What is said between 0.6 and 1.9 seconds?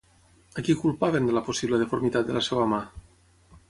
A qui culpaven de la possible